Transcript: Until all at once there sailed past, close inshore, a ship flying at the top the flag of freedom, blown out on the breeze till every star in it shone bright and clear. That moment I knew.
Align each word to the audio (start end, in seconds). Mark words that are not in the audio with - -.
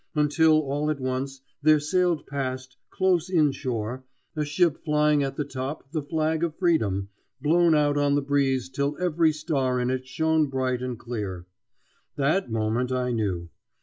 Until 0.15 0.61
all 0.61 0.89
at 0.89 0.99
once 0.99 1.41
there 1.61 1.79
sailed 1.79 2.25
past, 2.25 2.75
close 2.89 3.29
inshore, 3.29 4.03
a 4.35 4.43
ship 4.43 4.83
flying 4.83 5.21
at 5.21 5.35
the 5.35 5.45
top 5.45 5.91
the 5.91 6.01
flag 6.01 6.43
of 6.43 6.55
freedom, 6.57 7.09
blown 7.39 7.75
out 7.75 7.99
on 7.99 8.15
the 8.15 8.23
breeze 8.23 8.67
till 8.67 8.97
every 8.99 9.31
star 9.31 9.79
in 9.79 9.91
it 9.91 10.07
shone 10.07 10.47
bright 10.47 10.81
and 10.81 10.97
clear. 10.97 11.45
That 12.15 12.49
moment 12.51 12.91
I 12.91 13.11
knew. 13.11 13.49